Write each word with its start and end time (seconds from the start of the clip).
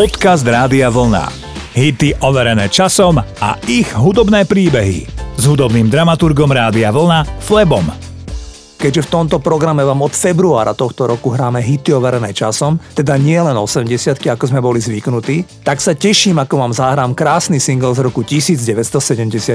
Podcast 0.00 0.48
Rádia 0.48 0.88
Vlna. 0.88 1.28
Hity 1.76 2.24
overené 2.24 2.72
časom 2.72 3.20
a 3.20 3.50
ich 3.68 3.92
hudobné 3.92 4.48
príbehy. 4.48 5.04
S 5.36 5.44
hudobným 5.44 5.92
dramaturgom 5.92 6.48
Rádia 6.48 6.88
Vlna 6.88 7.28
Flebom. 7.44 7.84
Keďže 8.80 9.04
v 9.04 9.10
tomto 9.12 9.36
programe 9.44 9.84
vám 9.84 10.00
od 10.00 10.16
februára 10.16 10.72
tohto 10.72 11.04
roku 11.04 11.28
hráme 11.36 11.60
hity 11.60 11.92
overené 11.92 12.32
časom, 12.32 12.80
teda 12.96 13.20
nie 13.20 13.36
len 13.44 13.52
80 13.52 14.24
ako 14.24 14.44
sme 14.48 14.64
boli 14.64 14.80
zvyknutí, 14.80 15.68
tak 15.68 15.84
sa 15.84 15.92
teším, 15.92 16.40
ako 16.40 16.56
vám 16.56 16.72
zahrám 16.72 17.12
krásny 17.12 17.60
single 17.60 17.92
z 17.92 18.00
roku 18.00 18.24
1974. 18.24 19.52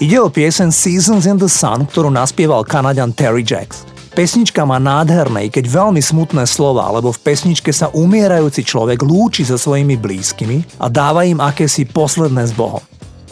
Ide 0.00 0.16
o 0.16 0.32
piesen 0.32 0.72
Seasons 0.72 1.28
in 1.28 1.36
the 1.36 1.50
Sun, 1.52 1.84
ktorú 1.92 2.08
naspieval 2.08 2.64
Kanadian 2.64 3.12
Terry 3.12 3.44
Jacks. 3.44 3.84
Pesnička 4.18 4.66
má 4.66 4.82
nádherné, 4.82 5.46
keď 5.46 5.70
veľmi 5.70 6.02
smutné 6.02 6.42
slova, 6.50 6.90
lebo 6.90 7.14
v 7.14 7.22
pesničke 7.22 7.70
sa 7.70 7.86
umierajúci 7.94 8.66
človek 8.66 9.06
lúči 9.06 9.46
so 9.46 9.54
svojimi 9.54 9.94
blízkymi 9.94 10.82
a 10.82 10.90
dáva 10.90 11.22
im 11.22 11.38
akési 11.38 11.86
posledné 11.86 12.42
s 12.42 12.50
Bohom. 12.50 12.82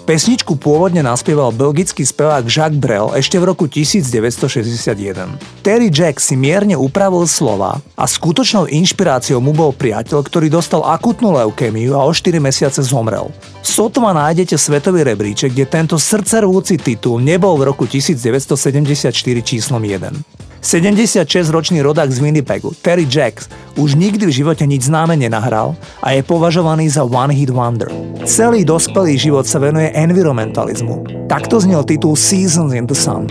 Pesničku 0.07 0.55
pôvodne 0.55 1.03
naspieval 1.03 1.51
belgický 1.51 2.07
spevák 2.07 2.47
Jacques 2.47 2.79
Brel 2.79 3.11
ešte 3.19 3.35
v 3.35 3.51
roku 3.51 3.67
1961. 3.67 5.67
Terry 5.67 5.91
Jack 5.91 6.23
si 6.23 6.39
mierne 6.39 6.79
upravil 6.79 7.27
slova 7.27 7.83
a 7.99 8.07
skutočnou 8.07 8.71
inšpiráciou 8.71 9.43
mu 9.43 9.51
bol 9.51 9.75
priateľ, 9.75 10.23
ktorý 10.23 10.55
dostal 10.55 10.87
akutnú 10.87 11.35
leukémiu 11.35 11.99
a 11.99 12.07
o 12.07 12.15
4 12.15 12.39
mesiace 12.39 12.79
zomrel. 12.87 13.35
Sotva 13.59 14.15
nájdete 14.15 14.55
svetový 14.55 15.03
rebríček, 15.03 15.51
kde 15.51 15.67
tento 15.67 15.99
srdcervúci 15.99 16.79
titul 16.79 17.19
nebol 17.19 17.59
v 17.59 17.75
roku 17.75 17.91
1974 17.91 19.11
číslom 19.43 19.83
1. 19.83 20.47
76-ročný 20.67 21.79
rodák 21.79 22.11
z 22.11 22.19
Winnipegu, 22.19 22.75
Terry 22.83 23.07
Jacks, 23.07 23.47
už 23.79 23.95
nikdy 23.95 24.27
v 24.27 24.35
živote 24.43 24.67
nič 24.67 24.91
známe 24.91 25.15
nenahral 25.15 25.79
a 26.03 26.11
je 26.11 26.27
považovaný 26.27 26.91
za 26.91 27.07
One 27.07 27.31
Hit 27.31 27.55
Wonder. 27.55 27.87
Celý 28.27 28.67
dospelý 28.67 29.15
život 29.15 29.47
sa 29.47 29.63
venuje 29.63 29.95
environmentalizmu. 29.95 31.31
Takto 31.31 31.63
znel 31.63 31.87
titul 31.87 32.19
Seasons 32.19 32.75
in 32.75 32.91
the 32.91 32.99
Sun. 32.99 33.31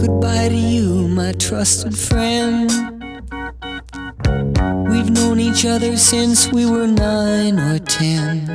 Goodbye 0.00 0.48
to 0.48 0.56
you, 0.56 1.04
my 1.04 1.36
trusted 1.36 1.92
friend. 1.92 2.72
We've 4.88 5.12
known 5.12 5.36
each 5.36 5.68
other 5.68 6.00
since 6.00 6.48
we 6.48 6.64
were 6.64 6.88
nine 6.88 7.60
or 7.60 7.76
ten. 7.76 8.48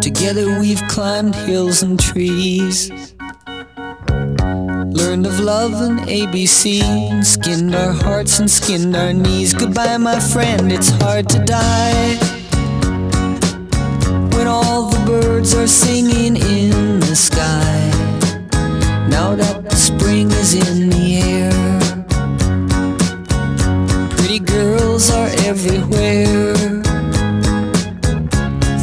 Together 0.00 0.56
we've 0.56 0.80
climbed 0.88 1.36
hills 1.44 1.84
and 1.84 2.00
trees. 2.00 2.88
Learned 4.98 5.26
of 5.26 5.38
love 5.38 5.74
and 5.80 6.00
ABC, 6.00 7.24
skinned 7.24 7.72
our 7.72 7.92
hearts 7.92 8.40
and 8.40 8.50
skinned 8.50 8.96
our 8.96 9.12
knees. 9.12 9.54
Goodbye, 9.54 9.96
my 9.96 10.18
friend, 10.18 10.72
it's 10.72 10.88
hard 10.88 11.28
to 11.28 11.38
die. 11.44 12.16
When 14.34 14.48
all 14.48 14.90
the 14.90 15.00
birds 15.06 15.54
are 15.54 15.68
singing 15.68 16.36
in 16.36 16.98
the 16.98 17.14
sky. 17.14 17.90
Now 19.08 19.36
that 19.36 19.70
the 19.70 19.76
spring 19.76 20.32
is 20.32 20.54
in 20.54 20.90
the 20.90 21.06
air, 21.32 21.52
pretty 24.16 24.40
girls 24.40 25.10
are 25.12 25.30
everywhere. 25.46 26.56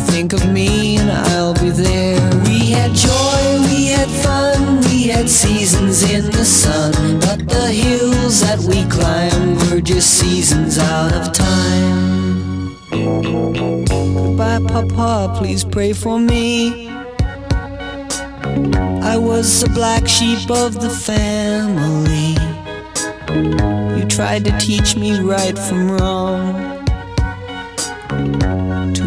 Think 0.07 0.31
of 0.31 0.49
me 0.49 0.84
had 5.15 5.29
seasons 5.29 6.03
in 6.11 6.29
the 6.31 6.43
sun, 6.43 6.91
but 7.21 7.39
the 7.47 7.71
hills 7.71 8.41
that 8.41 8.59
we 8.59 8.83
climbed 8.89 9.57
were 9.71 9.79
just 9.79 10.09
seasons 10.19 10.77
out 10.77 11.13
of 11.13 11.31
time. 11.31 12.75
Goodbye, 12.91 14.59
Papa, 14.67 15.33
please 15.37 15.63
pray 15.63 15.93
for 15.93 16.19
me. 16.19 16.89
I 19.13 19.15
was 19.17 19.61
the 19.61 19.69
black 19.69 20.05
sheep 20.05 20.51
of 20.51 20.81
the 20.81 20.89
family. 20.89 22.35
You 23.97 24.05
tried 24.07 24.43
to 24.43 24.51
teach 24.59 24.97
me 24.97 25.21
right 25.21 25.57
from 25.57 25.91
wrong 25.91 26.74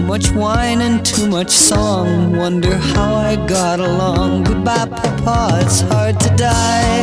much 0.08 0.30
wine 0.32 0.80
and 0.80 1.04
too 1.04 1.28
much 1.28 1.50
song. 1.50 2.36
Wonder 2.36 2.74
how 2.76 3.14
I 3.14 3.36
got 3.46 3.78
along. 3.78 4.44
Goodbye, 4.44 4.86
Papa, 4.86 5.60
it's 5.62 5.80
hard 5.82 6.18
to 6.20 6.30
die. 6.36 7.02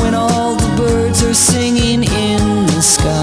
When 0.00 0.14
all 0.14 0.54
the 0.54 0.72
birds 0.76 1.22
are 1.24 1.34
singing 1.34 2.04
in 2.04 2.66
the 2.66 2.80
sky. 2.80 3.15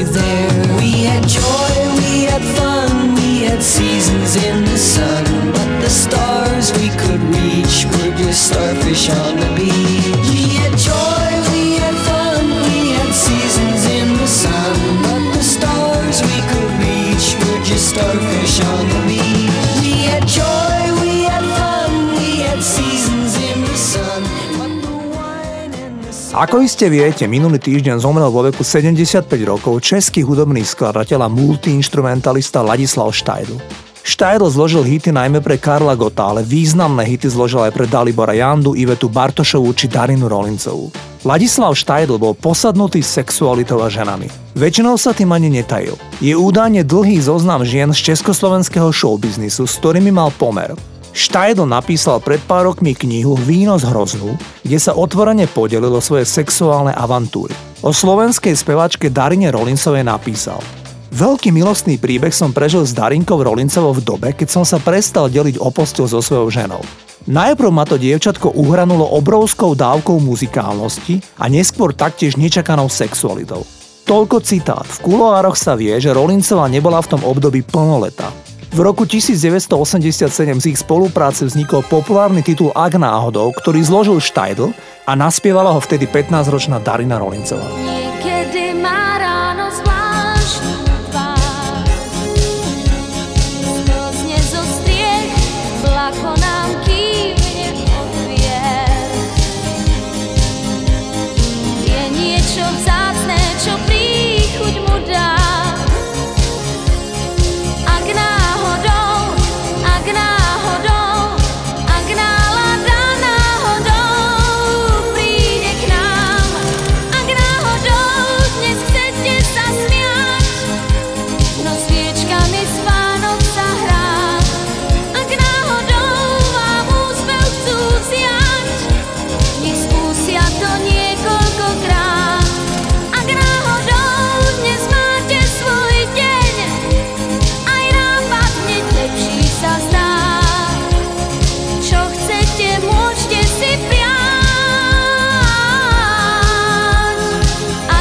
you 0.00 0.06
there. 0.06 0.29
Ako 26.40 26.64
iste 26.64 26.88
viete, 26.88 27.28
minulý 27.28 27.60
týždeň 27.60 28.00
zomrel 28.00 28.32
vo 28.32 28.40
veku 28.40 28.64
75 28.64 29.28
rokov 29.44 29.84
český 29.84 30.24
hudobný 30.24 30.64
skladateľ 30.64 31.20
a 31.20 31.28
multiinstrumentalista 31.28 32.64
Ladislav 32.64 33.12
Štajdl. 33.12 33.60
Štajdl 34.00 34.48
zložil 34.48 34.80
hity 34.80 35.12
najmä 35.12 35.44
pre 35.44 35.60
Karla 35.60 35.92
Gota, 35.92 36.32
ale 36.32 36.40
významné 36.40 37.04
hity 37.04 37.28
zložil 37.28 37.60
aj 37.68 37.76
pre 37.76 37.84
Dalibora 37.84 38.32
Jandu, 38.32 38.72
Ivetu 38.72 39.12
Bartošovú 39.12 39.68
či 39.76 39.92
Darinu 39.92 40.32
Rolincovú. 40.32 40.88
Ladislav 41.28 41.76
Štajdl 41.76 42.16
bol 42.16 42.32
posadnutý 42.32 43.04
sexualitou 43.04 43.84
a 43.84 43.92
ženami. 43.92 44.56
Väčšinou 44.56 44.96
sa 44.96 45.12
tým 45.12 45.36
ani 45.36 45.52
netajil. 45.52 46.00
Je 46.24 46.32
údajne 46.32 46.88
dlhý 46.88 47.20
zoznam 47.20 47.68
žien 47.68 47.92
z 47.92 48.16
československého 48.16 48.88
showbiznisu, 48.88 49.68
s 49.68 49.76
ktorými 49.76 50.08
mal 50.08 50.32
pomer. 50.32 50.72
Štajdl 51.10 51.66
napísal 51.66 52.22
pred 52.22 52.38
pár 52.46 52.70
rokmi 52.70 52.94
knihu 52.94 53.34
Víno 53.34 53.74
z 53.76 53.90
hroznú, 53.90 54.38
kde 54.62 54.78
sa 54.78 54.94
otvorene 54.94 55.50
podelil 55.50 55.90
o 55.90 55.98
svoje 55.98 56.22
sexuálne 56.22 56.94
avantúry. 56.94 57.52
O 57.82 57.90
slovenskej 57.90 58.54
speváčke 58.54 59.10
Darine 59.10 59.50
Rolincovej 59.50 60.06
napísal 60.06 60.62
Veľký 61.10 61.50
milostný 61.50 61.98
príbeh 61.98 62.30
som 62.30 62.54
prežil 62.54 62.86
s 62.86 62.94
Darinkou 62.94 63.42
Rolincovou 63.42 63.98
v 63.98 64.06
dobe, 64.06 64.28
keď 64.30 64.48
som 64.54 64.62
sa 64.62 64.78
prestal 64.78 65.26
deliť 65.26 65.58
o 65.58 65.74
postel 65.74 66.06
so 66.06 66.22
svojou 66.22 66.54
ženou. 66.54 66.82
Najprv 67.26 67.70
ma 67.74 67.82
to 67.82 67.98
dievčatko 67.98 68.54
uhranulo 68.54 69.04
obrovskou 69.18 69.74
dávkou 69.74 70.22
muzikálnosti 70.22 71.18
a 71.42 71.50
neskôr 71.50 71.90
taktiež 71.92 72.38
nečakanou 72.38 72.86
sexualitou. 72.86 73.66
Toľko 74.06 74.42
citát. 74.42 74.86
V 74.86 75.10
kuloároch 75.10 75.58
sa 75.58 75.74
vie, 75.74 75.92
že 75.98 76.14
Rollincová 76.14 76.70
nebola 76.70 77.02
v 77.02 77.10
tom 77.18 77.22
období 77.26 77.66
plnoleta. 77.66 78.30
V 78.70 78.78
roku 78.78 79.02
1987 79.02 80.62
z 80.62 80.66
ich 80.70 80.78
spolupráce 80.78 81.42
vznikol 81.42 81.82
populárny 81.90 82.38
titul 82.46 82.70
Ak 82.70 82.94
náhodou, 82.94 83.50
ktorý 83.50 83.82
zložil 83.82 84.22
Štajdl 84.22 84.70
a 85.10 85.12
naspievala 85.18 85.74
ho 85.74 85.82
vtedy 85.82 86.06
15-ročná 86.06 86.78
Darina 86.78 87.18
Rolincová. 87.18 87.99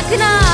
Can 0.09 0.21
I? 0.21 0.49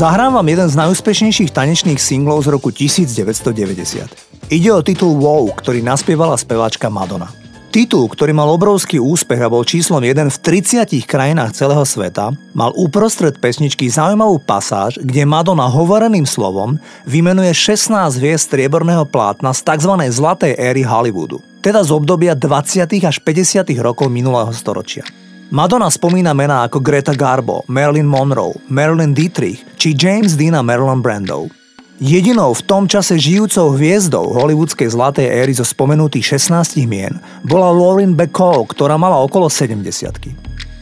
Zahrám 0.00 0.40
vám 0.40 0.48
jeden 0.48 0.64
z 0.64 0.80
najúspešnejších 0.80 1.52
tanečných 1.52 2.00
singlov 2.00 2.48
z 2.48 2.56
roku 2.56 2.72
1990. 2.72 4.48
Ide 4.48 4.72
o 4.72 4.80
titul 4.80 5.12
Wow, 5.20 5.52
ktorý 5.52 5.84
naspievala 5.84 6.40
speváčka 6.40 6.88
Madonna. 6.88 7.28
Titul, 7.68 8.08
ktorý 8.08 8.32
mal 8.32 8.48
obrovský 8.48 8.96
úspech 8.96 9.36
a 9.36 9.52
bol 9.52 9.60
číslom 9.60 10.00
1 10.00 10.32
v 10.32 10.36
30 10.40 11.04
krajinách 11.04 11.52
celého 11.52 11.84
sveta, 11.84 12.32
mal 12.56 12.72
uprostred 12.80 13.36
pesničky 13.44 13.92
zaujímavú 13.92 14.40
pasáž, 14.40 14.96
kde 15.04 15.28
Madonna 15.28 15.68
hovoreným 15.68 16.24
slovom 16.24 16.80
vymenuje 17.04 17.52
16 17.52 17.92
hviezd 18.24 18.48
strieborného 18.48 19.04
plátna 19.04 19.52
z 19.52 19.68
tzv. 19.68 20.00
zlatej 20.00 20.56
éry 20.56 20.80
Hollywoodu, 20.80 21.44
teda 21.60 21.84
z 21.84 21.92
obdobia 21.92 22.32
20. 22.32 22.88
až 23.04 23.20
50. 23.20 23.68
rokov 23.84 24.08
minulého 24.08 24.48
storočia. 24.56 25.04
Madonna 25.50 25.90
spomína 25.90 26.30
mená 26.30 26.62
ako 26.62 26.78
Greta 26.78 27.10
Garbo, 27.10 27.66
Marilyn 27.66 28.06
Monroe, 28.06 28.54
Marilyn 28.70 29.10
Dietrich 29.10 29.58
či 29.74 29.98
James 29.98 30.38
Dean 30.38 30.54
a 30.54 30.62
Marilyn 30.62 31.02
Brando. 31.02 31.50
Jedinou 31.98 32.54
v 32.54 32.62
tom 32.70 32.86
čase 32.86 33.18
žijúcou 33.18 33.74
hviezdou 33.74 34.30
hollywoodskej 34.30 34.94
zlatej 34.94 35.26
éry 35.26 35.50
zo 35.50 35.66
spomenutých 35.66 36.38
16 36.38 36.86
mien 36.86 37.18
bola 37.42 37.74
Lauren 37.74 38.14
Bacall, 38.14 38.62
ktorá 38.62 38.94
mala 38.94 39.18
okolo 39.18 39.50
70 39.50 39.90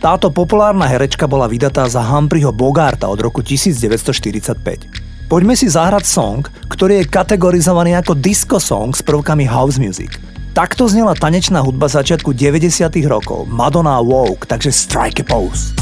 Táto 0.04 0.28
populárna 0.28 0.84
herečka 0.84 1.24
bola 1.24 1.48
vydatá 1.48 1.88
za 1.88 2.04
Humphreyho 2.04 2.52
Bogarta 2.52 3.08
od 3.08 3.24
roku 3.24 3.40
1945. 3.40 5.32
Poďme 5.32 5.56
si 5.56 5.64
zahrať 5.64 6.04
song, 6.04 6.44
ktorý 6.68 7.00
je 7.00 7.08
kategorizovaný 7.08 7.96
ako 7.96 8.12
disco 8.20 8.60
song 8.60 8.92
s 8.92 9.00
prvkami 9.00 9.48
house 9.48 9.80
music– 9.80 10.20
Takto 10.58 10.90
znela 10.90 11.14
tanečná 11.14 11.62
hudba 11.62 11.86
začiatku 11.86 12.34
90. 12.34 12.90
rokov. 13.06 13.46
Madonna 13.46 14.02
Woke, 14.02 14.42
takže 14.42 14.74
strike 14.74 15.22
a 15.22 15.26
pose. 15.30 15.77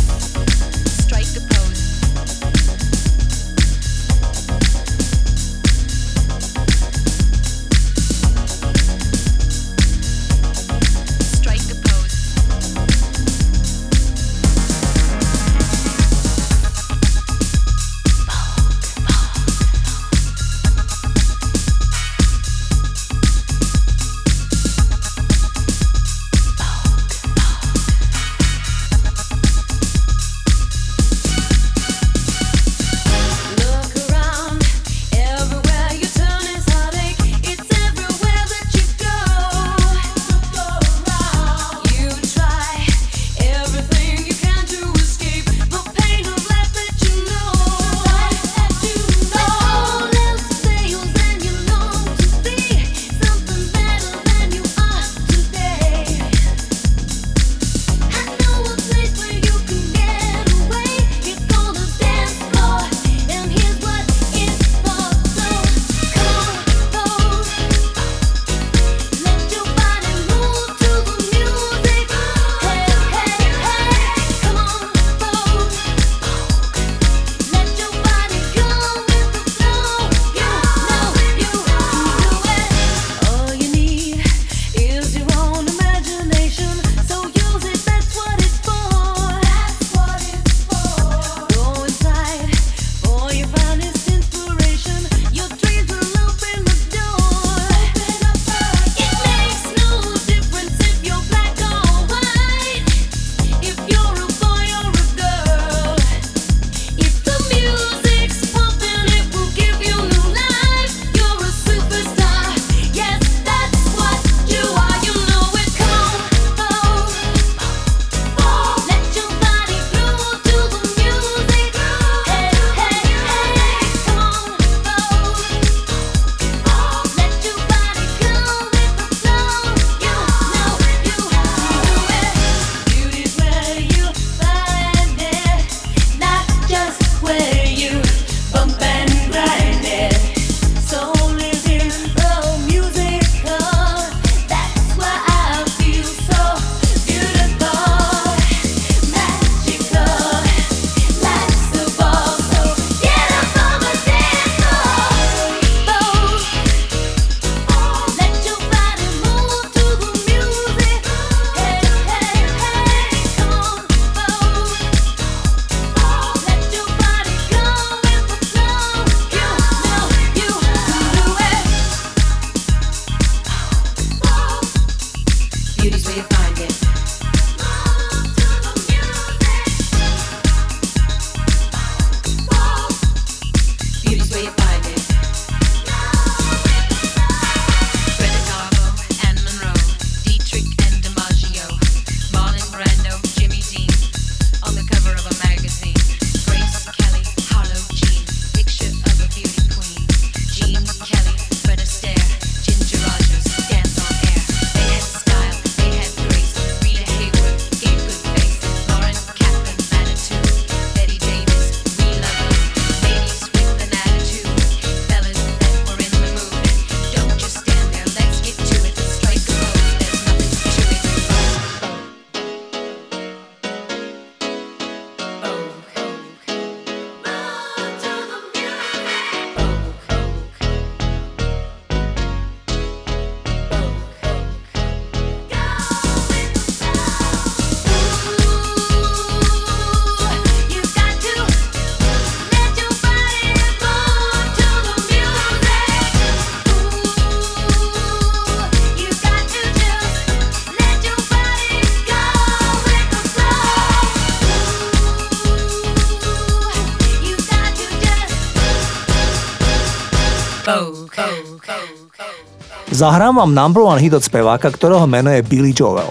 Zahrám 262.97 263.37
vám 263.37 263.53
number 263.53 263.85
one 263.85 264.01
hit 264.01 264.17
od 264.17 264.25
speváka, 264.25 264.73
ktorého 264.73 265.05
meno 265.05 265.29
je 265.29 265.45
Billy 265.45 265.77
Joel. 265.77 266.09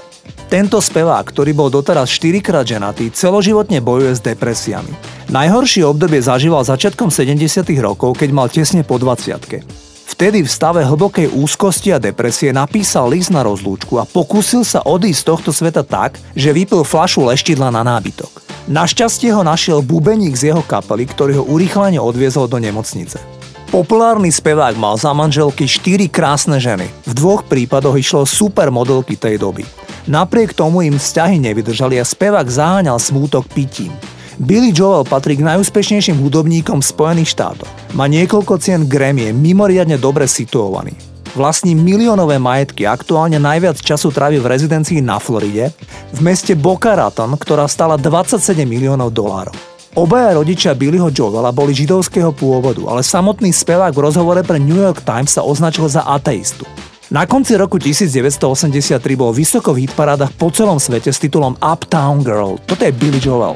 Tento 0.53 0.77
spevák, 0.77 1.25
ktorý 1.25 1.57
bol 1.57 1.73
doteraz 1.73 2.13
4 2.13 2.45
krát 2.45 2.61
ženatý, 2.61 3.09
celoživotne 3.09 3.81
bojuje 3.81 4.13
s 4.13 4.21
depresiami. 4.21 4.93
Najhoršie 5.33 5.81
obdobie 5.81 6.21
zažíval 6.21 6.61
začiatkom 6.61 7.09
70. 7.09 7.65
rokov, 7.81 8.21
keď 8.21 8.29
mal 8.29 8.53
tesne 8.53 8.85
po 8.85 9.01
20 9.01 9.65
Vtedy 10.13 10.45
v 10.45 10.49
stave 10.49 10.85
hlbokej 10.85 11.33
úzkosti 11.33 11.89
a 11.89 11.97
depresie 11.97 12.53
napísal 12.53 13.09
list 13.09 13.33
na 13.33 13.41
rozlúčku 13.41 13.97
a 13.97 14.05
pokúsil 14.05 14.61
sa 14.61 14.85
odísť 14.85 15.25
z 15.25 15.25
tohto 15.25 15.49
sveta 15.49 15.81
tak, 15.81 16.21
že 16.37 16.53
vypil 16.53 16.85
flašu 16.85 17.25
leštidla 17.25 17.73
na 17.73 17.81
nábytok. 17.81 18.45
Našťastie 18.69 19.33
ho 19.33 19.41
našiel 19.41 19.81
bubeník 19.81 20.37
z 20.37 20.53
jeho 20.53 20.61
kapely, 20.61 21.09
ktorý 21.09 21.41
ho 21.41 21.49
urýchlene 21.49 21.97
odviezol 21.97 22.45
do 22.45 22.61
nemocnice. 22.61 23.34
Populárny 23.75 24.31
spevák 24.31 24.79
mal 24.79 24.95
za 24.95 25.11
manželky 25.11 25.67
4 25.67 26.07
krásne 26.07 26.63
ženy. 26.63 26.87
V 27.03 27.11
dvoch 27.11 27.43
prípadoch 27.43 27.99
išlo 27.99 28.23
super 28.23 28.71
modelky 28.71 29.19
tej 29.19 29.35
doby. 29.35 29.67
Napriek 30.07 30.55
tomu 30.55 30.87
im 30.87 30.95
vzťahy 30.95 31.43
nevydržali 31.43 31.99
a 31.99 32.07
spevák 32.07 32.47
zaháňal 32.47 32.95
smútok 32.95 33.43
pitím. 33.51 33.91
Billy 34.39 34.71
Joel 34.71 35.03
patrí 35.03 35.35
k 35.35 35.43
najúspešnejším 35.43 36.23
hudobníkom 36.23 36.79
Spojených 36.79 37.35
štátoch. 37.35 37.67
Má 37.91 38.07
niekoľko 38.07 38.63
cien 38.63 38.87
Grammy, 38.87 39.27
je 39.27 39.35
mimoriadne 39.35 39.99
dobre 39.99 40.23
situovaný. 40.23 40.95
Vlastní 41.35 41.75
miliónové 41.75 42.39
majetky, 42.39 42.87
aktuálne 42.87 43.43
najviac 43.43 43.75
času 43.75 44.07
trávi 44.07 44.39
v 44.39 44.55
rezidencii 44.55 45.03
na 45.03 45.19
Floride, 45.19 45.75
v 46.15 46.19
meste 46.23 46.55
Boca 46.55 46.95
Raton, 46.95 47.35
ktorá 47.35 47.67
stala 47.67 47.99
27 47.99 48.55
miliónov 48.63 49.11
dolárov. 49.11 49.74
Obaja 49.95 50.35
rodičia 50.35 50.75
Billyho 50.75 51.07
Joela 51.07 51.55
boli 51.55 51.71
židovského 51.71 52.35
pôvodu, 52.35 52.83
ale 52.91 52.99
samotný 52.99 53.55
spevák 53.55 53.95
v 53.95 54.03
rozhovore 54.03 54.43
pre 54.43 54.59
New 54.59 54.75
York 54.75 55.07
Times 55.07 55.31
sa 55.31 55.39
označil 55.39 55.87
za 55.87 56.03
ateistu. 56.03 56.67
Na 57.07 57.23
konci 57.23 57.55
roku 57.55 57.79
1983 57.79 58.99
bol 59.15 59.31
vysoko 59.31 59.71
v 59.71 59.87
hitparádach 59.87 60.35
po 60.35 60.51
celom 60.51 60.83
svete 60.83 61.15
s 61.15 61.21
titulom 61.23 61.55
Uptown 61.63 62.27
Girl. 62.27 62.59
Toto 62.67 62.83
je 62.83 62.91
Billy 62.91 63.23
Joel. 63.23 63.55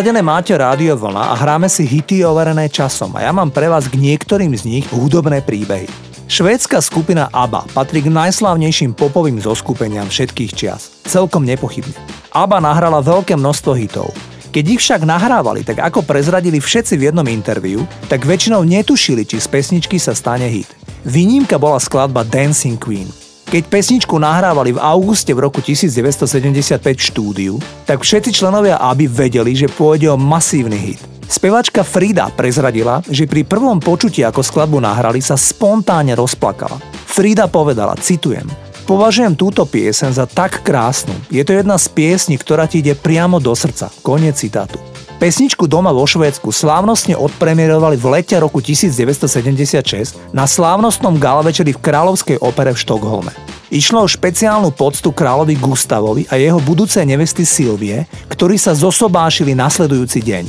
Naladené 0.00 0.24
máte 0.24 0.56
rádio 0.56 0.96
vlna 0.96 1.28
a 1.28 1.34
hráme 1.36 1.68
si 1.68 1.84
hity 1.84 2.24
overené 2.24 2.72
časom 2.72 3.12
a 3.20 3.20
ja 3.20 3.36
mám 3.36 3.52
pre 3.52 3.68
vás 3.68 3.84
k 3.84 4.00
niektorým 4.00 4.48
z 4.56 4.64
nich 4.64 4.88
hudobné 4.88 5.44
príbehy. 5.44 5.84
Švédska 6.24 6.80
skupina 6.80 7.28
ABBA 7.28 7.68
patrí 7.76 8.00
k 8.00 8.08
najslávnejším 8.08 8.96
popovým 8.96 9.36
zoskupeniam 9.44 10.08
všetkých 10.08 10.56
čias. 10.56 10.88
Celkom 11.04 11.44
nepochybne. 11.44 11.92
ABBA 12.32 12.64
nahrala 12.64 13.04
veľké 13.04 13.36
množstvo 13.36 13.76
hitov. 13.76 14.08
Keď 14.48 14.64
ich 14.72 14.80
však 14.80 15.04
nahrávali, 15.04 15.68
tak 15.68 15.84
ako 15.84 16.00
prezradili 16.00 16.64
všetci 16.64 16.96
v 16.96 17.12
jednom 17.12 17.28
interviu, 17.28 17.84
tak 18.08 18.24
väčšinou 18.24 18.64
netušili, 18.64 19.28
či 19.28 19.36
z 19.36 19.52
pesničky 19.52 20.00
sa 20.00 20.16
stane 20.16 20.48
hit. 20.48 20.72
Výnimka 21.04 21.60
bola 21.60 21.76
skladba 21.76 22.24
Dancing 22.24 22.80
Queen. 22.80 23.19
Keď 23.50 23.66
pesničku 23.66 24.14
nahrávali 24.14 24.70
v 24.70 24.78
auguste 24.78 25.34
v 25.34 25.42
roku 25.42 25.58
1975 25.58 26.86
v 26.86 27.02
štúdiu, 27.02 27.54
tak 27.82 28.06
všetci 28.06 28.30
členovia 28.30 28.78
ABBY 28.78 29.10
vedeli, 29.10 29.58
že 29.58 29.66
pôjde 29.66 30.06
o 30.06 30.14
masívny 30.14 30.78
hit. 30.78 31.02
Spevačka 31.26 31.82
Frida 31.82 32.30
prezradila, 32.30 33.02
že 33.10 33.26
pri 33.26 33.42
prvom 33.42 33.82
počutí, 33.82 34.22
ako 34.22 34.46
skladbu 34.46 34.78
nahrali, 34.78 35.18
sa 35.18 35.34
spontánne 35.34 36.14
rozplakala. 36.14 36.78
Frida 37.10 37.50
povedala, 37.50 37.98
citujem, 37.98 38.46
Považujem 38.86 39.38
túto 39.38 39.62
piesen 39.70 40.10
za 40.10 40.26
tak 40.26 40.66
krásnu. 40.66 41.14
Je 41.30 41.46
to 41.46 41.54
jedna 41.54 41.78
z 41.78 41.86
piesní, 41.94 42.34
ktorá 42.34 42.66
ti 42.66 42.82
ide 42.82 42.98
priamo 42.98 43.38
do 43.38 43.54
srdca. 43.54 43.86
Koniec 44.02 44.34
citátu. 44.34 44.82
Pesničku 45.20 45.68
Doma 45.68 45.92
vo 45.92 46.08
Švédsku 46.08 46.48
slávnostne 46.48 47.12
odpremierovali 47.12 48.00
v 48.00 48.06
lete 48.08 48.40
roku 48.40 48.64
1976 48.64 50.16
na 50.32 50.48
slávnostnom 50.48 51.20
galavečeri 51.20 51.76
v 51.76 51.82
Kráľovskej 51.84 52.40
opere 52.40 52.72
v 52.72 52.80
Štokholme. 52.80 53.28
Išlo 53.68 54.00
o 54.00 54.08
špeciálnu 54.08 54.72
poctu 54.72 55.12
kráľovi 55.12 55.60
Gustavovi 55.60 56.24
a 56.32 56.40
jeho 56.40 56.56
budúcej 56.64 57.04
nevesty 57.04 57.44
Silvie, 57.44 58.08
ktorí 58.32 58.56
sa 58.56 58.72
zosobášili 58.72 59.52
nasledujúci 59.52 60.24
deň. 60.24 60.44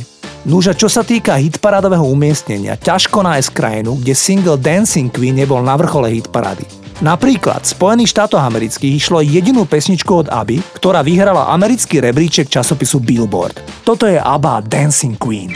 Núža, 0.47 0.71
čo 0.71 0.87
sa 0.87 1.03
týka 1.03 1.35
hitparádového 1.35 2.07
umiestnenia, 2.07 2.79
ťažko 2.79 3.27
nájsť 3.27 3.51
krajinu, 3.51 3.99
kde 3.99 4.15
single 4.15 4.55
Dancing 4.55 5.11
Queen 5.11 5.35
nebol 5.35 5.59
na 5.59 5.75
vrchole 5.75 6.15
hitparády. 6.15 6.80
Napríklad 7.01 7.65
v 7.65 7.73
Spojených 7.73 8.13
štátoch 8.13 8.45
amerických 8.45 8.93
išlo 8.93 9.25
jedinú 9.25 9.65
pesničku 9.65 10.21
od 10.21 10.27
Abby, 10.29 10.61
ktorá 10.77 11.01
vyhrala 11.01 11.49
americký 11.49 11.97
rebríček 11.97 12.45
časopisu 12.45 13.01
Billboard. 13.01 13.57
Toto 13.81 14.05
je 14.05 14.21
ABBA 14.21 14.69
Dancing 14.69 15.17
Queen. 15.17 15.49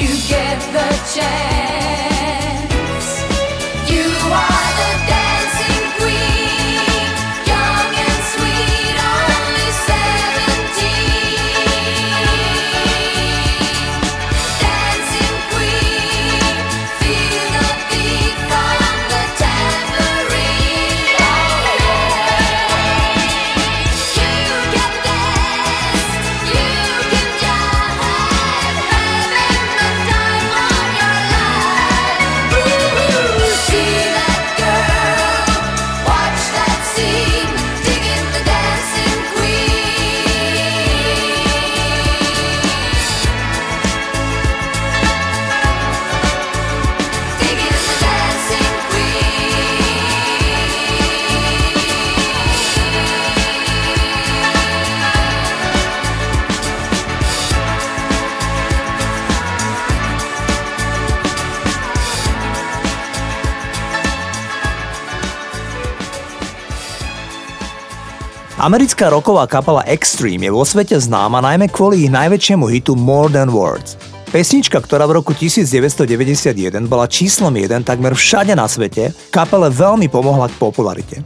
you 0.00 0.06
get 0.28 0.60
the 0.72 0.88
chance. 1.12 1.67
Americká 68.68 69.08
roková 69.08 69.48
kapela 69.48 69.80
Extreme 69.88 70.44
je 70.44 70.52
vo 70.52 70.60
svete 70.60 70.92
známa 71.00 71.40
najmä 71.40 71.72
kvôli 71.72 72.04
ich 72.04 72.12
najväčšiemu 72.12 72.68
hitu 72.68 72.92
More 73.00 73.32
Than 73.32 73.48
Words. 73.48 73.96
Pesnička, 74.28 74.84
ktorá 74.84 75.08
v 75.08 75.24
roku 75.24 75.32
1991 75.32 76.76
bola 76.84 77.08
číslom 77.08 77.48
1 77.48 77.80
takmer 77.88 78.12
všade 78.12 78.52
na 78.52 78.68
svete, 78.68 79.16
kapele 79.32 79.72
veľmi 79.72 80.12
pomohla 80.12 80.52
k 80.52 80.60
popularite. 80.60 81.16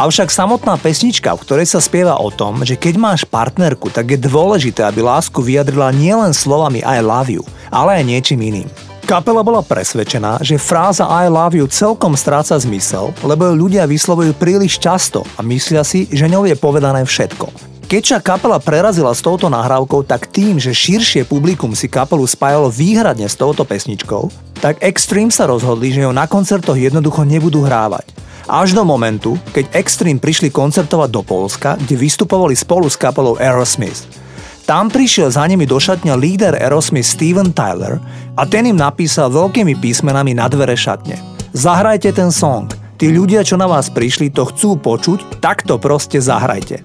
Avšak 0.00 0.32
samotná 0.32 0.80
pesnička, 0.80 1.36
v 1.36 1.44
ktorej 1.44 1.68
sa 1.68 1.84
spieva 1.84 2.16
o 2.16 2.32
tom, 2.32 2.64
že 2.64 2.80
keď 2.80 2.96
máš 2.96 3.28
partnerku, 3.28 3.92
tak 3.92 4.16
je 4.16 4.24
dôležité, 4.24 4.88
aby 4.88 5.04
lásku 5.04 5.44
vyjadrila 5.44 5.92
nielen 5.92 6.32
slovami 6.32 6.80
I 6.88 7.04
love 7.04 7.28
you, 7.28 7.44
ale 7.68 8.00
aj 8.00 8.08
niečím 8.08 8.40
iným. 8.40 8.87
Kapela 9.08 9.40
bola 9.40 9.64
presvedčená, 9.64 10.44
že 10.44 10.60
fráza 10.60 11.08
I 11.08 11.32
love 11.32 11.56
you 11.56 11.64
celkom 11.64 12.12
stráca 12.12 12.52
zmysel, 12.60 13.16
lebo 13.24 13.48
ju 13.48 13.56
ľudia 13.56 13.88
vyslovujú 13.88 14.36
príliš 14.36 14.76
často 14.76 15.24
a 15.32 15.40
myslia 15.48 15.80
si, 15.80 16.04
že 16.12 16.28
ňou 16.28 16.44
je 16.44 16.52
povedané 16.52 17.08
všetko. 17.08 17.48
Keď 17.88 18.02
sa 18.04 18.18
kapela 18.20 18.60
prerazila 18.60 19.08
s 19.16 19.24
touto 19.24 19.48
nahrávkou, 19.48 20.04
tak 20.04 20.28
tým, 20.28 20.60
že 20.60 20.76
širšie 20.76 21.24
publikum 21.24 21.72
si 21.72 21.88
kapelu 21.88 22.20
spájalo 22.20 22.68
výhradne 22.68 23.24
s 23.24 23.32
touto 23.32 23.64
pesničkou, 23.64 24.28
tak 24.60 24.84
Extreme 24.84 25.32
sa 25.32 25.48
rozhodli, 25.48 25.88
že 25.88 26.04
ju 26.04 26.12
na 26.12 26.28
koncertoch 26.28 26.76
jednoducho 26.76 27.24
nebudú 27.24 27.64
hrávať. 27.64 28.12
Až 28.44 28.76
do 28.76 28.84
momentu, 28.84 29.40
keď 29.56 29.72
Extreme 29.72 30.20
prišli 30.20 30.52
koncertovať 30.52 31.08
do 31.08 31.24
Polska, 31.24 31.80
kde 31.80 31.96
vystupovali 31.96 32.52
spolu 32.52 32.84
s 32.84 33.00
kapelou 33.00 33.40
Aerosmith. 33.40 34.27
Tam 34.68 34.92
prišiel 34.92 35.32
za 35.32 35.48
nimi 35.48 35.64
do 35.64 35.80
šatňa 35.80 36.12
líder 36.12 36.52
Aerosmith 36.52 37.08
Steven 37.08 37.56
Tyler 37.56 37.96
a 38.36 38.44
ten 38.44 38.68
im 38.68 38.76
napísal 38.76 39.32
veľkými 39.32 39.80
písmenami 39.80 40.36
na 40.36 40.44
dvere 40.44 40.76
šatne. 40.76 41.16
Zahrajte 41.56 42.12
ten 42.12 42.28
song. 42.28 42.68
Tí 43.00 43.08
ľudia, 43.08 43.40
čo 43.40 43.56
na 43.56 43.64
vás 43.64 43.88
prišli, 43.88 44.28
to 44.28 44.44
chcú 44.44 44.76
počuť, 44.76 45.40
tak 45.40 45.64
to 45.64 45.80
proste 45.80 46.20
zahrajte. 46.20 46.84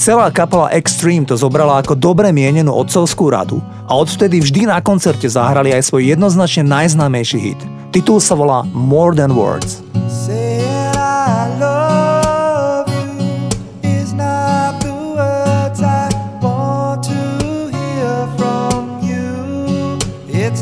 Celá 0.00 0.32
kapela 0.32 0.72
Extreme 0.72 1.28
to 1.28 1.36
zobrala 1.36 1.84
ako 1.84 2.00
dobre 2.00 2.32
mienenú 2.32 2.72
otcovskú 2.72 3.28
radu 3.28 3.60
a 3.84 3.92
odvtedy 3.92 4.40
vždy 4.40 4.64
na 4.64 4.80
koncerte 4.80 5.28
zahrali 5.28 5.76
aj 5.76 5.84
svoj 5.84 6.08
jednoznačne 6.08 6.64
najznámejší 6.64 7.38
hit. 7.44 7.60
Titul 7.92 8.24
sa 8.24 8.40
volá 8.40 8.64
More 8.72 9.12
Than 9.12 9.36
Words. 9.36 9.84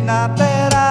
Not 0.06 0.36
that 0.36 0.72
I 0.72 0.85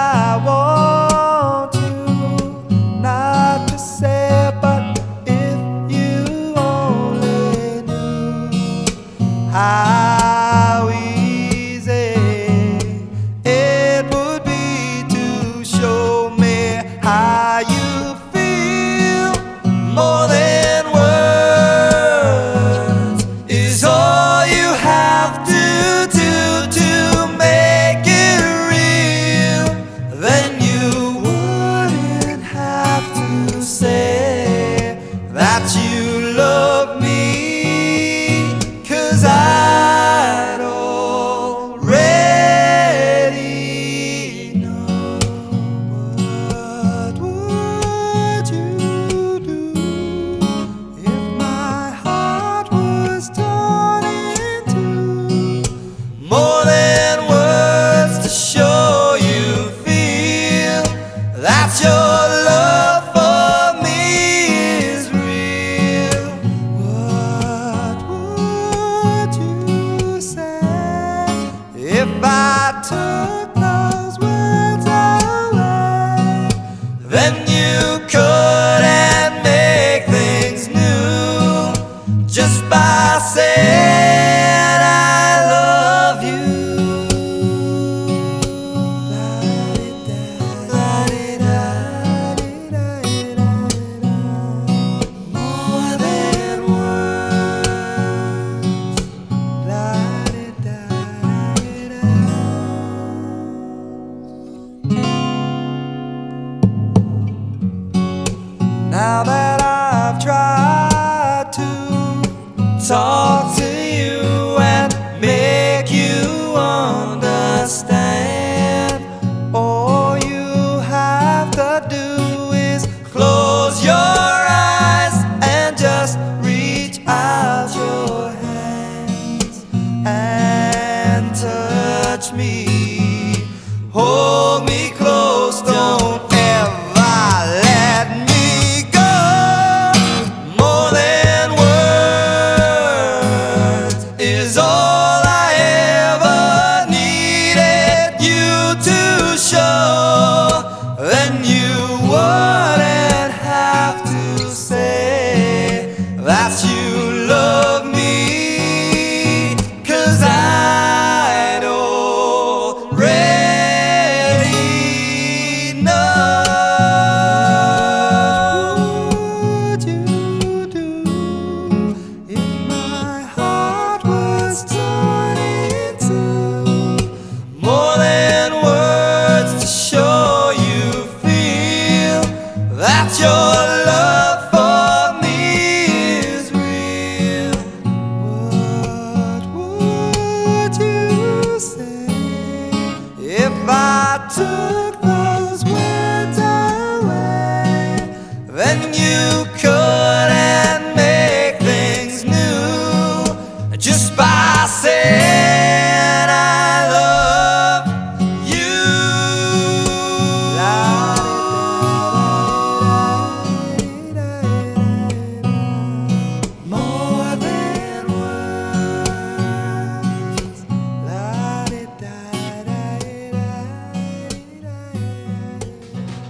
if 72.08 72.22
I 72.22 72.82
took 72.88 73.55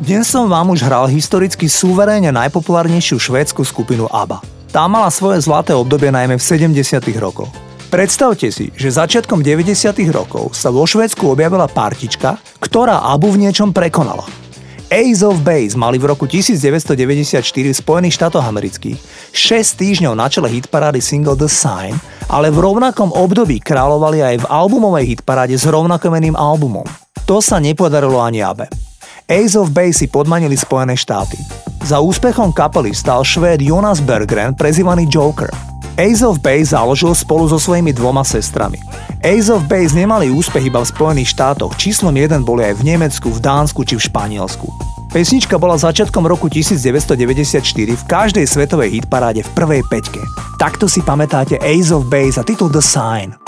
Dnes 0.06 0.30
som 0.30 0.46
vám 0.46 0.70
už 0.70 0.86
hral 0.86 1.10
historicky 1.10 1.66
suverénne 1.66 2.30
najpopulárnejšiu 2.30 3.18
švédsku 3.18 3.66
skupinu 3.66 4.06
ABBA. 4.06 4.38
Tá 4.70 4.86
mala 4.86 5.10
svoje 5.10 5.42
zlaté 5.42 5.74
obdobie 5.74 6.14
najmä 6.14 6.38
v 6.38 6.46
70. 6.46 6.78
rokoch. 7.18 7.50
Predstavte 7.90 8.54
si, 8.54 8.70
že 8.78 8.94
začiatkom 8.94 9.42
90. 9.42 9.66
rokov 10.14 10.54
sa 10.54 10.70
vo 10.70 10.86
Švédsku 10.86 11.26
objavila 11.26 11.66
partička, 11.66 12.38
ktorá 12.62 13.02
Abu 13.02 13.34
v 13.34 13.50
niečom 13.50 13.74
prekonala. 13.74 14.22
Ace 14.94 15.26
of 15.26 15.42
Base 15.42 15.74
mali 15.74 15.98
v 15.98 16.14
roku 16.14 16.30
1994 16.30 17.42
v 17.42 17.74
Spojených 17.74 18.14
štátoch 18.14 18.46
amerických 18.46 19.02
6 19.34 19.74
týždňov 19.74 20.14
na 20.14 20.30
čele 20.30 20.54
hitparády 20.54 21.02
single 21.02 21.34
The 21.34 21.50
Sign, 21.50 21.98
ale 22.30 22.54
v 22.54 22.62
rovnakom 22.62 23.10
období 23.10 23.58
kráľovali 23.58 24.22
aj 24.22 24.36
v 24.38 24.46
albumovej 24.54 25.18
hitparáde 25.18 25.58
s 25.58 25.66
rovnakomeným 25.66 26.38
albumom. 26.38 26.86
To 27.26 27.42
sa 27.42 27.58
nepodarilo 27.58 28.22
ani 28.22 28.46
Abe. 28.46 28.85
Ace 29.26 29.58
of 29.58 29.74
Base 29.74 29.92
si 29.92 30.06
podmanili 30.06 30.54
Spojené 30.54 30.94
štáty. 30.94 31.34
Za 31.82 31.98
úspechom 31.98 32.54
kapely 32.54 32.94
stal 32.94 33.26
švéd 33.26 33.58
Jonas 33.58 33.98
Berggren, 33.98 34.54
prezývaný 34.54 35.10
Joker. 35.10 35.50
Ace 35.98 36.22
of 36.22 36.38
Base 36.38 36.70
založil 36.70 37.10
spolu 37.10 37.50
so 37.50 37.58
svojimi 37.58 37.90
dvoma 37.90 38.22
sestrami. 38.22 38.78
Ace 39.26 39.50
of 39.50 39.66
Base 39.66 39.98
nemali 39.98 40.30
úspech 40.30 40.70
iba 40.70 40.78
v 40.78 40.86
Spojených 40.86 41.34
štátoch, 41.34 41.74
číslom 41.74 42.14
1 42.14 42.46
boli 42.46 42.70
aj 42.70 42.78
v 42.78 42.94
Nemecku, 42.94 43.34
v 43.34 43.42
Dánsku 43.42 43.82
či 43.82 43.98
v 43.98 44.06
Španielsku. 44.06 44.70
Pesnička 45.10 45.58
bola 45.58 45.74
začiatkom 45.74 46.22
roku 46.22 46.46
1994 46.46 47.98
v 47.98 48.02
každej 48.06 48.46
svetovej 48.46 49.02
hitparáde 49.02 49.42
v 49.42 49.50
prvej 49.58 49.82
peťke. 49.90 50.22
Takto 50.54 50.86
si 50.86 51.02
pamätáte 51.02 51.58
Ace 51.66 51.90
of 51.90 52.06
Base 52.06 52.38
a 52.38 52.46
titul 52.46 52.70
The 52.70 52.78
Sign. 52.78 53.45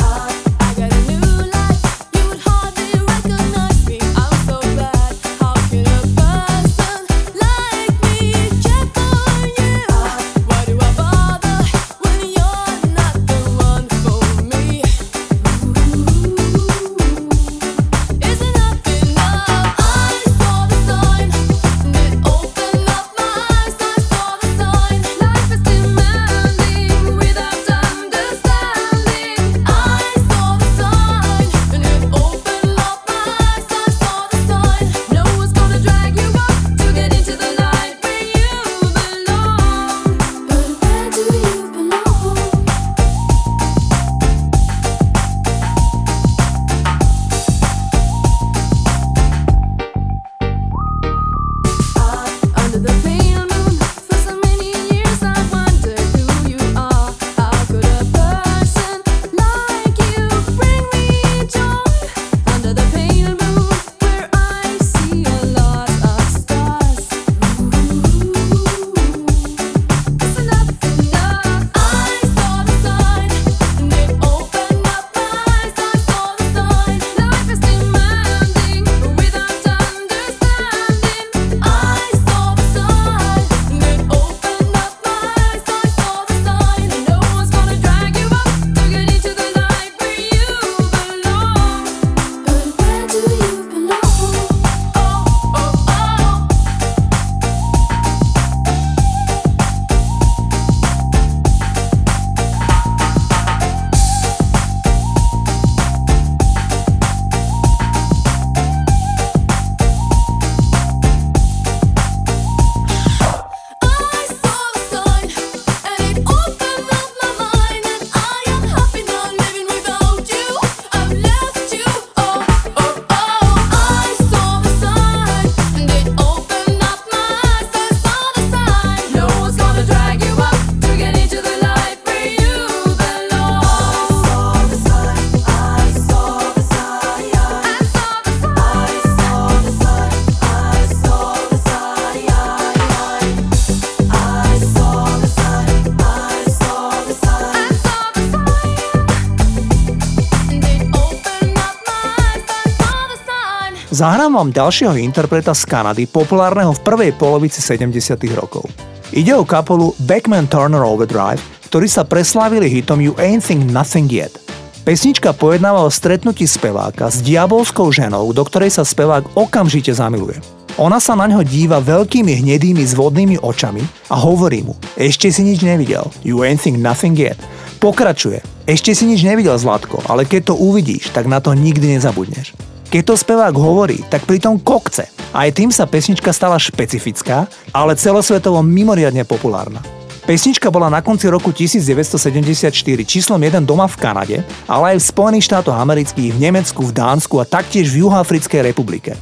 Zahrám 153.98 154.38
vám 154.38 154.54
ďalšieho 154.54 154.94
interpreta 154.94 155.50
z 155.50 155.66
Kanady, 155.66 156.06
populárneho 156.06 156.70
v 156.70 156.84
prvej 156.87 157.11
polovici 157.18 157.58
70. 157.58 158.14
rokov. 158.30 158.70
Ide 159.11 159.34
o 159.34 159.42
kapelu 159.42 159.90
Backman 160.06 160.46
Turner 160.46 160.87
Overdrive, 160.87 161.42
ktorí 161.66 161.90
sa 161.90 162.06
preslávili 162.06 162.70
hitom 162.70 163.02
You 163.02 163.18
Ain't 163.18 163.42
Think 163.42 163.66
Nothing 163.66 164.06
Yet. 164.06 164.38
Pesnička 164.87 165.34
pojednáva 165.34 165.82
o 165.82 165.90
stretnutí 165.90 166.46
speváka 166.46 167.11
s 167.11 167.18
diabolskou 167.26 167.90
ženou, 167.90 168.30
do 168.30 168.46
ktorej 168.46 168.70
sa 168.70 168.87
spevák 168.87 169.34
okamžite 169.34 169.90
zamiluje. 169.90 170.38
Ona 170.78 171.02
sa 171.02 171.18
na 171.18 171.26
ňo 171.26 171.42
díva 171.42 171.82
veľkými 171.82 172.38
hnedými 172.38 172.87
zvodnými 172.94 173.42
očami 173.42 173.82
a 174.14 174.14
hovorí 174.14 174.62
mu, 174.62 174.78
ešte 174.94 175.26
si 175.34 175.42
nič 175.42 175.66
nevidel, 175.66 176.06
you 176.22 176.46
ain't 176.46 176.62
think 176.62 176.78
nothing 176.78 177.18
yet. 177.18 177.34
Pokračuje, 177.82 178.46
ešte 178.62 178.94
si 178.94 179.11
nič 179.11 179.26
nevidel 179.26 179.58
Zlatko, 179.58 180.06
ale 180.06 180.22
keď 180.22 180.54
to 180.54 180.54
uvidíš, 180.54 181.11
tak 181.11 181.26
na 181.26 181.42
to 181.42 181.50
nikdy 181.50 181.98
nezabudneš. 181.98 182.67
Keď 182.88 183.03
to 183.05 183.20
spevák 183.20 183.53
hovorí, 183.53 184.01
tak 184.09 184.24
pritom 184.24 184.57
kokce. 184.64 185.12
Aj 185.37 185.53
tým 185.53 185.68
sa 185.68 185.85
pesnička 185.85 186.33
stala 186.33 186.57
špecifická, 186.57 187.44
ale 187.68 187.92
celosvetovo 187.92 188.64
mimoriadne 188.64 189.29
populárna. 189.29 189.85
Pesnička 190.24 190.72
bola 190.72 190.88
na 190.88 191.05
konci 191.05 191.29
roku 191.29 191.53
1974 191.53 192.72
číslom 193.05 193.37
1 193.37 193.64
doma 193.64 193.85
v 193.88 193.96
Kanade, 193.96 194.37
ale 194.64 194.96
aj 194.96 195.05
v 195.05 195.09
Spojených 195.09 195.48
štátoch 195.53 195.77
amerických, 195.77 196.33
v 196.33 196.40
Nemecku, 196.40 196.81
v 196.85 196.96
Dánsku 196.96 197.37
a 197.40 197.48
taktiež 197.48 197.92
v 197.92 198.09
Juhoafrickej 198.09 198.72
republike. 198.72 199.16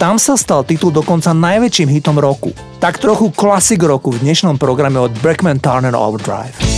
Tam 0.00 0.16
sa 0.16 0.36
stal 0.40 0.64
titul 0.64 0.88
dokonca 0.88 1.36
najväčším 1.36 1.92
hitom 1.92 2.16
roku. 2.16 2.56
Tak 2.80 3.00
trochu 3.04 3.28
klasik 3.36 3.84
roku 3.84 4.16
v 4.16 4.24
dnešnom 4.24 4.56
programe 4.56 4.96
od 4.96 5.12
Breckman 5.20 5.60
Turner 5.60 5.92
Overdrive. 5.92 6.69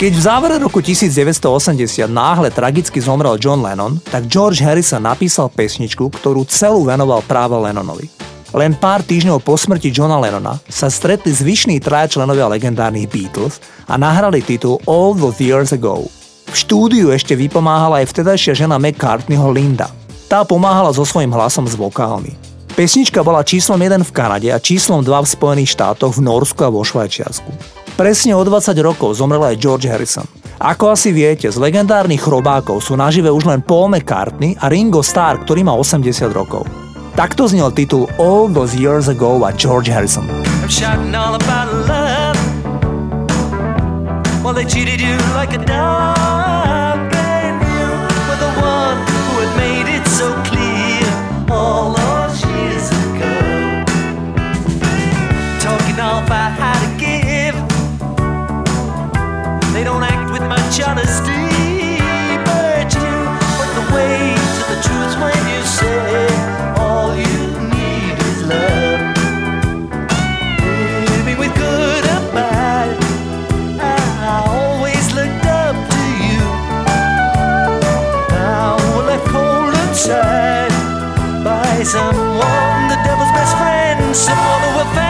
Keď 0.00 0.16
v 0.16 0.24
závere 0.24 0.56
roku 0.56 0.80
1980 0.80 2.08
náhle 2.08 2.48
tragicky 2.48 3.04
zomrel 3.04 3.36
John 3.36 3.60
Lennon, 3.60 4.00
tak 4.00 4.32
George 4.32 4.64
Harrison 4.64 5.04
napísal 5.04 5.52
pesničku, 5.52 6.08
ktorú 6.08 6.48
celú 6.48 6.88
venoval 6.88 7.20
práve 7.28 7.52
Lennonovi. 7.60 8.08
Len 8.56 8.72
pár 8.80 9.04
týždňov 9.04 9.44
po 9.44 9.60
smrti 9.60 9.92
Johna 9.92 10.16
Lennona 10.16 10.56
sa 10.72 10.88
stretli 10.88 11.28
zvyšní 11.36 11.84
traja 11.84 12.16
členovia 12.16 12.48
legendárnych 12.48 13.12
Beatles 13.12 13.60
a 13.84 14.00
nahrali 14.00 14.40
titul 14.40 14.80
All 14.88 15.12
Those 15.12 15.44
Years 15.44 15.76
Ago. 15.76 16.08
V 16.48 16.56
štúdiu 16.56 17.12
ešte 17.12 17.36
vypomáhala 17.36 18.00
aj 18.00 18.08
vtedajšia 18.08 18.56
žena 18.56 18.80
McCartneyho 18.80 19.52
Linda. 19.52 19.92
Tá 20.32 20.48
pomáhala 20.48 20.96
so 20.96 21.04
svojím 21.04 21.36
hlasom 21.36 21.68
s 21.68 21.76
vokálmi. 21.76 22.49
Pesnička 22.80 23.20
bola 23.20 23.44
číslom 23.44 23.76
1 23.76 24.08
v 24.08 24.12
Kanade 24.16 24.48
a 24.48 24.56
číslom 24.56 25.04
2 25.04 25.12
v 25.12 25.28
Spojených 25.28 25.76
štátoch, 25.76 26.16
v 26.16 26.24
Norsku 26.24 26.64
a 26.64 26.72
vo 26.72 26.80
Švajčiarsku. 26.80 27.52
Presne 27.92 28.32
o 28.32 28.40
20 28.40 28.72
rokov 28.80 29.20
zomrel 29.20 29.52
aj 29.52 29.60
George 29.60 29.84
Harrison. 29.84 30.24
Ako 30.56 30.96
asi 30.96 31.12
viete, 31.12 31.44
z 31.52 31.60
legendárnych 31.60 32.24
chrobákov 32.24 32.80
sú 32.80 32.96
nažive 32.96 33.28
už 33.28 33.52
len 33.52 33.60
Paul 33.60 33.92
McCartney 33.92 34.56
a 34.56 34.72
Ringo 34.72 35.04
Starr, 35.04 35.44
ktorý 35.44 35.60
má 35.60 35.76
80 35.76 36.32
rokov. 36.32 36.64
Takto 37.20 37.52
znel 37.52 37.68
titul 37.76 38.08
All 38.16 38.48
Those 38.48 38.72
Years 38.72 39.12
Ago 39.12 39.44
a 39.44 39.52
George 39.52 39.92
Harrison. 39.92 40.24
Well, 44.40 44.56
they 44.56 44.64
you 44.64 45.20
like 45.36 45.52
a 45.52 45.60
dog, 45.60 46.19
someone, 81.90 82.86
the 82.86 82.94
devil's 83.02 83.32
best 83.32 83.56
friend, 83.58 84.14
someone 84.14 84.62
who 84.62 84.80
offended 84.82 85.09